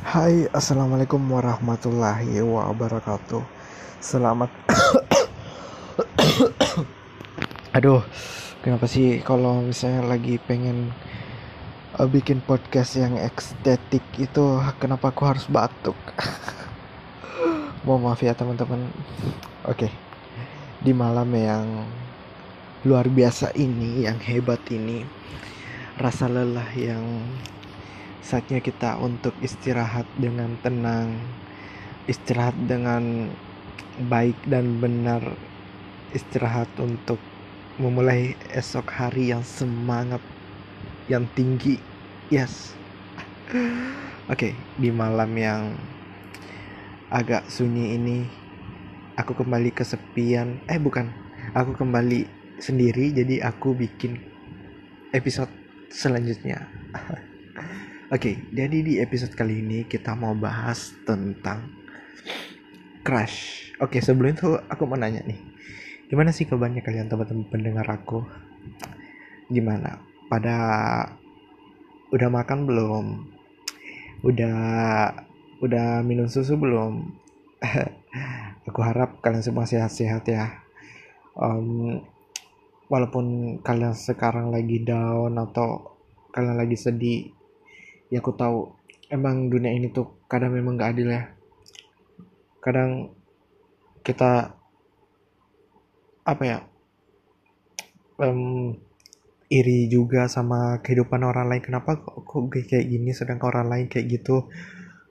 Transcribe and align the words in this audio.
Hai, 0.00 0.48
assalamualaikum 0.56 1.20
warahmatullahi 1.28 2.40
wabarakatuh. 2.40 3.44
Selamat. 4.00 4.48
Aduh, 7.76 8.00
kenapa 8.64 8.88
sih 8.88 9.20
kalau 9.20 9.60
misalnya 9.60 10.08
lagi 10.08 10.40
pengen 10.40 10.96
uh, 12.00 12.08
bikin 12.08 12.40
podcast 12.40 12.96
yang 12.96 13.20
estetik 13.20 14.00
itu, 14.16 14.56
kenapa 14.80 15.12
aku 15.12 15.28
harus 15.28 15.44
batuk? 15.52 16.00
Mohon 17.84 18.00
maaf 18.08 18.24
ya 18.24 18.32
teman-teman. 18.32 18.88
Oke, 19.68 19.92
di 20.80 20.96
malam 20.96 21.28
yang 21.36 21.84
luar 22.88 23.04
biasa 23.04 23.52
ini, 23.52 24.08
yang 24.08 24.16
hebat 24.16 24.64
ini, 24.72 25.04
rasa 26.00 26.24
lelah 26.24 26.72
yang 26.72 27.04
saatnya 28.20 28.60
kita 28.60 29.00
untuk 29.00 29.32
istirahat 29.40 30.04
dengan 30.20 30.56
tenang 30.60 31.16
istirahat 32.10 32.56
dengan 32.66 33.30
baik 34.10 34.34
dan 34.50 34.82
benar 34.82 35.22
istirahat 36.10 36.66
untuk 36.82 37.22
memulai 37.78 38.34
esok 38.50 38.90
hari 38.90 39.30
yang 39.30 39.46
semangat 39.46 40.18
yang 41.06 41.30
tinggi. 41.38 41.78
Yes. 42.32 42.74
Oke 44.30 44.50
okay, 44.50 44.52
di 44.78 44.90
malam 44.90 45.30
yang 45.38 45.74
agak 47.10 47.46
sunyi 47.46 47.94
ini 47.94 48.26
aku 49.14 49.38
kembali 49.38 49.70
kesepian. 49.70 50.66
Eh 50.66 50.82
bukan. 50.82 51.10
Aku 51.54 51.74
kembali 51.74 52.26
sendiri 52.62 53.10
jadi 53.10 53.42
aku 53.42 53.74
bikin 53.74 54.20
episode 55.10 55.50
selanjutnya 55.90 56.68
Oke, 58.10 58.42
jadi 58.50 58.82
di 58.82 58.98
episode 58.98 59.38
kali 59.38 59.62
ini 59.62 59.86
kita 59.86 60.18
mau 60.18 60.34
bahas 60.34 60.98
tentang 61.06 61.70
crush. 63.06 63.70
Oke, 63.78 64.02
sebelum 64.02 64.34
itu 64.34 64.58
aku 64.66 64.82
mau 64.82 64.98
nanya 64.98 65.22
nih. 65.22 65.38
Gimana 66.10 66.34
sih 66.34 66.42
kabarnya 66.42 66.82
kalian 66.82 67.06
teman-teman 67.06 67.46
pendengar 67.46 67.86
aku? 67.86 68.26
Gimana? 69.46 70.02
Pada 70.26 70.58
udah 72.10 72.28
makan 72.34 72.66
belum? 72.66 73.04
Udah 74.26 74.58
udah 75.62 76.02
minum 76.02 76.26
susu 76.26 76.58
belum? 76.58 77.14
aku 78.66 78.80
harap 78.82 79.22
kalian 79.22 79.46
semua 79.46 79.70
sehat-sehat 79.70 80.26
ya. 80.26 80.66
Um, 81.38 82.02
walaupun 82.90 83.62
kalian 83.62 83.94
sekarang 83.94 84.50
lagi 84.50 84.82
down 84.82 85.38
atau 85.38 85.94
kalian 86.34 86.58
lagi 86.58 86.74
sedih 86.74 87.38
ya 88.10 88.18
aku 88.20 88.34
tahu. 88.34 88.76
Emang 89.10 89.50
dunia 89.50 89.74
ini 89.74 89.90
tuh 89.90 90.22
kadang 90.30 90.54
memang 90.54 90.78
gak 90.78 90.94
adil 90.94 91.08
ya. 91.10 91.34
Kadang 92.62 93.14
kita 94.06 94.54
apa 96.20 96.42
ya 96.44 96.58
um, 98.22 98.76
iri 99.50 99.90
juga 99.90 100.30
sama 100.30 100.78
kehidupan 100.84 101.22
orang 101.26 101.50
lain. 101.50 101.62
Kenapa 101.64 101.98
kok, 101.98 102.22
kok 102.22 102.50
kayak 102.50 102.86
gini 102.86 103.10
sedangkan 103.10 103.50
orang 103.50 103.66
lain 103.66 103.86
kayak 103.90 104.06
gitu? 104.20 104.46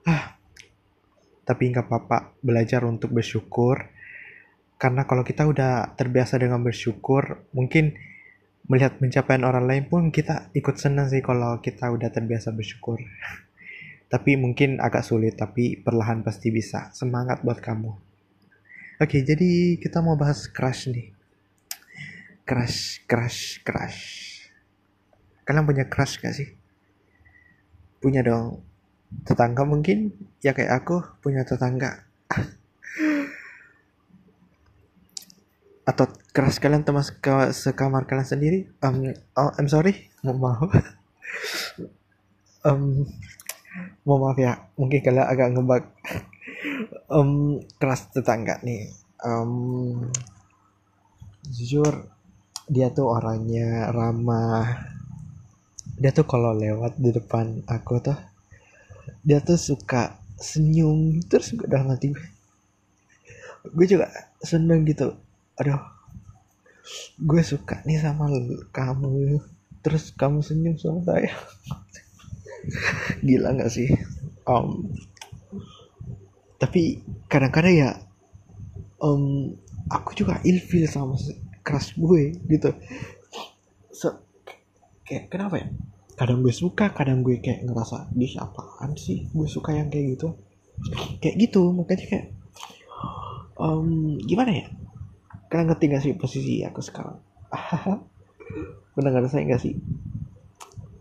Ah 0.06 0.40
tapi 1.50 1.66
nggak 1.74 1.90
apa-apa. 1.90 2.38
Belajar 2.38 2.86
untuk 2.86 3.10
bersyukur. 3.10 3.90
Karena 4.80 5.04
kalau 5.04 5.26
kita 5.26 5.44
udah 5.44 5.92
terbiasa 5.98 6.40
dengan 6.40 6.62
bersyukur 6.62 7.44
mungkin 7.52 7.98
melihat 8.70 9.02
pencapaian 9.02 9.42
orang 9.42 9.66
lain 9.66 9.84
pun 9.90 10.14
kita 10.14 10.54
ikut 10.54 10.78
senang 10.78 11.10
sih 11.10 11.18
kalau 11.18 11.58
kita 11.58 11.90
udah 11.90 12.06
terbiasa 12.14 12.54
bersyukur. 12.54 13.02
tapi 14.10 14.34
mungkin 14.34 14.82
agak 14.82 15.06
sulit, 15.06 15.38
tapi 15.38 15.78
perlahan 15.78 16.26
pasti 16.26 16.50
bisa. 16.50 16.90
Semangat 16.90 17.46
buat 17.46 17.62
kamu. 17.62 17.94
Oke, 18.98 19.22
jadi 19.22 19.78
kita 19.78 20.02
mau 20.02 20.18
bahas 20.18 20.50
crush 20.50 20.90
nih. 20.90 21.14
Crush, 22.42 23.06
crush, 23.06 23.62
crush. 23.62 24.02
Kalian 25.46 25.62
punya 25.62 25.86
crush 25.86 26.18
gak 26.18 26.34
sih? 26.34 26.58
Punya 28.02 28.26
dong. 28.26 28.66
Tetangga 29.22 29.62
mungkin? 29.62 30.10
Ya 30.42 30.50
kayak 30.58 30.82
aku 30.82 31.22
punya 31.22 31.46
tetangga. 31.46 32.10
atau 35.90 36.06
keras 36.30 36.62
kalian 36.62 36.86
teman 36.86 37.02
sekamar 37.50 38.06
kalian 38.06 38.28
sendiri 38.28 38.58
um, 38.86 39.10
oh, 39.34 39.50
I'm 39.58 39.66
sorry 39.66 40.10
mau 40.22 40.36
maaf. 40.36 40.70
Um, 42.60 43.08
mau 44.04 44.20
maaf 44.20 44.36
ya 44.36 44.68
mungkin 44.76 45.00
kalian 45.00 45.24
agak 45.24 45.48
ngebak 45.56 45.84
um, 47.08 47.56
keras 47.80 48.12
tetangga 48.12 48.60
nih. 48.60 48.92
Um, 49.24 50.12
jujur 51.48 52.04
dia 52.68 52.92
tuh 52.92 53.08
orangnya 53.08 53.88
ramah. 53.90 54.92
Dia 55.96 56.12
tuh 56.12 56.28
kalau 56.28 56.52
lewat 56.52 57.00
di 57.00 57.16
depan 57.16 57.64
aku 57.64 58.00
tuh 58.04 58.18
dia 59.24 59.40
tuh 59.40 59.56
suka 59.56 60.20
senyum 60.40 61.20
terus 61.28 61.52
gue 61.52 61.68
dalam 61.68 61.92
hati 61.92 62.16
gue 63.60 63.86
juga 63.88 64.08
seneng 64.40 64.88
gitu 64.88 65.12
aduh. 65.60 65.82
Gue 67.20 67.44
suka 67.44 67.84
nih 67.84 68.00
sama 68.00 68.32
kamu. 68.72 69.44
Terus 69.84 70.16
kamu 70.16 70.40
senyum 70.40 70.80
sama 70.80 71.04
saya. 71.04 71.36
Gila 73.26 73.52
nggak 73.60 73.72
sih? 73.72 73.92
Um, 74.48 74.88
tapi 76.56 77.04
kadang-kadang 77.28 77.76
ya 77.76 77.90
um, 79.04 79.52
aku 79.92 80.16
juga 80.16 80.40
ilfil 80.44 80.88
sama 80.88 81.16
keras 81.60 81.92
gue 81.92 82.40
gitu. 82.48 82.72
So, 83.92 84.24
kayak 85.04 85.28
kenapa 85.28 85.60
ya? 85.60 85.68
Kadang 86.16 86.44
gue 86.44 86.52
suka 86.52 86.92
kadang 86.92 87.20
gue 87.24 87.40
kayak 87.40 87.68
ngerasa 87.68 88.12
di 88.12 88.32
apaan 88.36 88.96
sih? 88.96 89.28
Gue 89.32 89.48
suka 89.48 89.76
yang 89.76 89.92
kayak 89.92 90.16
gitu. 90.16 90.36
Kayak 91.20 91.36
gitu 91.48 91.72
makanya 91.76 92.04
kayak 92.08 92.26
um, 93.60 94.16
gimana 94.24 94.52
ya 94.56 94.79
kalian 95.50 95.66
ngerti 95.66 95.84
gak 95.90 96.02
sih 96.06 96.14
posisi 96.14 96.62
aku 96.62 96.78
sekarang? 96.78 97.18
Pernah 98.94 99.26
saya 99.26 99.50
gak 99.50 99.62
sih? 99.62 99.74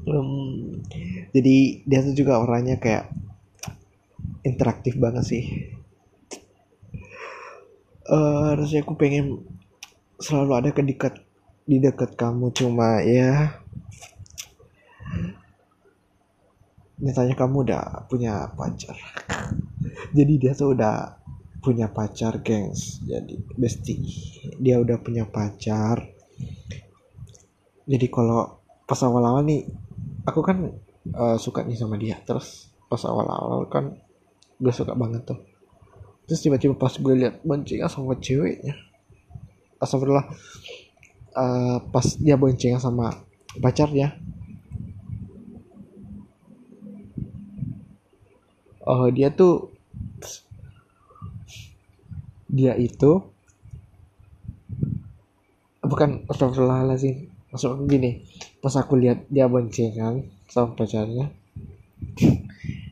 Um, 0.09 0.81
jadi 1.29 1.85
dia 1.85 2.01
tuh 2.01 2.17
juga 2.17 2.41
orangnya 2.41 2.81
kayak 2.81 3.13
interaktif 4.41 4.97
banget 4.97 5.23
sih. 5.29 5.45
Uh, 8.09 8.57
rasanya 8.57 8.89
aku 8.89 8.97
pengen 8.97 9.45
selalu 10.17 10.51
ada 10.57 10.69
ke 10.73 10.81
dekat 10.81 11.21
di 11.69 11.77
dekat 11.77 12.17
kamu 12.17 12.49
cuma 12.49 13.05
ya 13.05 13.61
nyatanya 16.97 17.37
kamu 17.37 17.69
udah 17.69 18.09
punya 18.09 18.49
pacar. 18.57 18.97
Jadi 20.17 20.33
dia 20.41 20.57
tuh 20.57 20.73
udah 20.73 21.18
punya 21.59 21.91
pacar 21.91 22.39
gengs. 22.43 23.03
Jadi 23.03 23.39
bestie. 23.55 24.03
Dia 24.59 24.79
udah 24.79 24.97
punya 24.99 25.27
pacar. 25.27 26.07
Jadi 27.89 28.05
kalau 28.07 28.59
pas 28.85 28.99
awal-awal 29.05 29.45
nih 29.45 29.65
aku 30.25 30.41
kan 30.41 30.73
uh, 31.13 31.37
suka 31.37 31.63
nih 31.63 31.77
sama 31.77 31.95
dia. 31.99 32.17
Terus 32.23 32.71
pas 32.89 33.01
awal-awal 33.05 33.67
kan 33.69 33.95
gue 34.59 34.73
suka 34.73 34.95
banget 34.95 35.23
tuh. 35.29 35.39
Terus 36.25 36.41
tiba-tiba 36.45 36.77
pas 36.77 36.93
gue 36.93 37.13
lihat 37.15 37.41
boncengan 37.41 37.89
sama 37.89 38.13
ceweknya 38.17 38.89
astagfirullah 39.79 40.27
uh, 41.33 41.77
pas 41.89 42.05
dia 42.19 42.35
boncengan 42.35 42.83
sama 42.83 43.15
pacarnya 43.63 44.19
oh 48.83 49.07
dia 49.09 49.31
tuh 49.31 49.71
dia 52.49 52.73
itu 52.73 53.21
bukan 55.85 56.25
astagfirullahaladzim. 56.25 57.29
Maksud 57.53 57.69
aku 57.77 57.83
gini 57.89 58.25
pas 58.61 58.73
aku 58.77 58.97
lihat 58.97 59.25
dia 59.29 59.49
boncengan 59.49 60.25
sama 60.49 60.73
pacarnya 60.75 61.33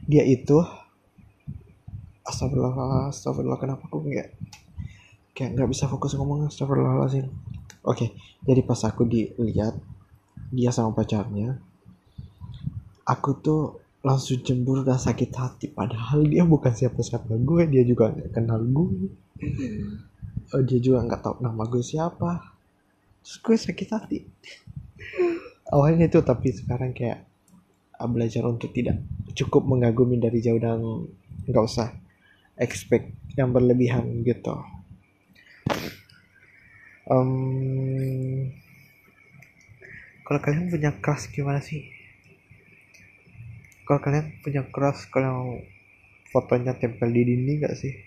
dia 0.07 0.24
itu 0.24 0.57
astagfirullah 2.24 3.12
astagfirullah 3.12 3.59
kenapa 3.59 3.86
aku 3.86 4.01
nggak 4.01 4.30
kayak 5.36 5.54
nggak 5.54 5.69
bisa 5.69 5.86
fokus 5.89 6.13
ngomong 6.18 6.48
astagfirullahaladzim? 6.50 7.30
Oke 7.86 8.13
jadi 8.45 8.62
pas 8.62 8.81
aku 8.86 9.06
dilihat 9.06 9.77
dia 10.54 10.71
sama 10.71 10.95
pacarnya 10.95 11.59
aku 13.07 13.30
tuh 13.39 13.62
langsung 14.04 14.39
cemburu 14.39 14.88
dan 14.88 14.95
sakit 14.95 15.31
hati. 15.36 15.68
Padahal 15.71 16.24
dia 16.27 16.48
bukan 16.48 16.71
siapa-siapa 16.71 17.33
gue 17.44 17.68
dia 17.68 17.83
juga 17.83 18.12
gak 18.13 18.31
kenal 18.36 18.63
gue 18.63 19.12
oh, 20.53 20.61
dia 20.63 20.79
juga 20.81 21.05
nggak 21.05 21.21
tahu 21.21 21.35
nama 21.43 21.63
gue 21.67 21.83
siapa. 21.83 22.57
Terus 23.21 23.37
gue 23.43 23.55
sakit 23.55 23.87
hati. 23.93 24.19
Awalnya 25.67 26.07
itu 26.07 26.23
tapi 26.23 26.55
sekarang 26.55 26.95
kayak 26.95 27.27
uh, 27.99 28.07
belajar 28.07 28.47
untuk 28.47 28.71
tidak 28.71 29.03
cukup 29.35 29.67
mengagumi 29.67 30.17
dari 30.17 30.39
jauh 30.39 30.57
dan 30.57 30.79
nggak 31.47 31.63
usah 31.63 31.91
expect 32.57 33.11
yang 33.35 33.51
berlebihan 33.51 34.23
gitu. 34.23 34.55
Um, 37.07 38.51
kalau 40.27 40.39
kalian 40.43 40.67
punya 40.67 40.91
crush 40.99 41.31
gimana 41.31 41.63
sih? 41.63 41.87
Kalau 43.87 44.03
kalian 44.03 44.43
punya 44.43 44.67
crush 44.67 45.07
kalau 45.07 45.63
fotonya 46.31 46.75
tempel 46.75 47.07
di 47.07 47.23
dinding 47.23 47.63
gak 47.63 47.79
sih 47.79 48.06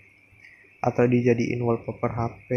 atau 0.81 1.05
dijadiin 1.05 1.61
wallpaper 1.61 2.11
HP 2.11 2.49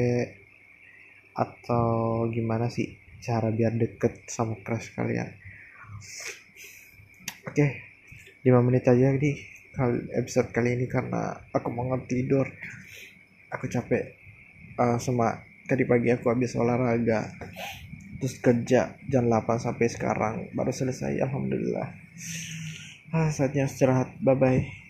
atau 1.36 2.24
gimana 2.32 2.72
sih 2.72 2.96
cara 3.20 3.52
biar 3.52 3.76
deket 3.76 4.24
sama 4.26 4.56
crush 4.64 4.96
kalian? 4.96 5.28
Oke 7.44 7.52
okay, 7.52 7.70
5 8.48 8.66
menit 8.66 8.88
aja 8.88 9.12
nih 9.12 9.36
episode 10.16 10.48
kali 10.54 10.78
ini 10.80 10.88
karena 10.88 11.36
aku 11.52 11.68
mau 11.68 11.92
tidur. 12.08 12.48
Aku 13.52 13.70
capek 13.70 14.16
uh, 14.80 14.98
sama 14.98 15.44
tadi 15.68 15.84
pagi 15.86 16.10
aku 16.10 16.32
habis 16.32 16.56
olahraga 16.58 17.30
terus 18.18 18.40
kerja 18.40 18.96
jam 19.04 19.28
8 19.28 19.60
sampai 19.60 19.86
sekarang 19.90 20.34
baru 20.56 20.72
selesai 20.72 21.20
alhamdulillah. 21.20 21.88
Ah, 23.14 23.30
saatnya 23.30 23.70
istirahat 23.70 24.10
bye 24.18 24.34
bye 24.34 24.83